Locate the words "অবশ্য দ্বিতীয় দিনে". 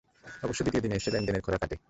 0.43-0.95